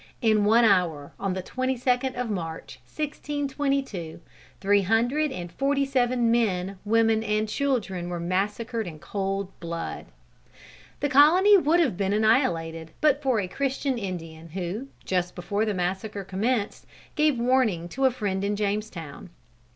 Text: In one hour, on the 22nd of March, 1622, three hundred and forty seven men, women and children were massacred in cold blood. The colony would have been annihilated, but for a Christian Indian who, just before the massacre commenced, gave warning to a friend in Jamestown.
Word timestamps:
In 0.19 0.45
one 0.45 0.65
hour, 0.65 1.11
on 1.19 1.35
the 1.35 1.43
22nd 1.43 2.15
of 2.15 2.27
March, 2.27 2.79
1622, 2.87 4.19
three 4.59 4.81
hundred 4.81 5.31
and 5.31 5.51
forty 5.51 5.85
seven 5.85 6.31
men, 6.31 6.79
women 6.83 7.23
and 7.23 7.47
children 7.47 8.09
were 8.09 8.19
massacred 8.19 8.87
in 8.87 8.97
cold 8.97 9.51
blood. 9.59 10.07
The 11.01 11.09
colony 11.09 11.55
would 11.55 11.79
have 11.79 11.97
been 11.97 12.13
annihilated, 12.13 12.93
but 12.99 13.21
for 13.21 13.39
a 13.39 13.47
Christian 13.47 13.99
Indian 13.99 14.49
who, 14.49 14.87
just 15.05 15.35
before 15.35 15.65
the 15.65 15.75
massacre 15.75 16.23
commenced, 16.23 16.87
gave 17.13 17.37
warning 17.37 17.87
to 17.89 18.05
a 18.05 18.09
friend 18.09 18.43
in 18.43 18.55
Jamestown. 18.55 19.29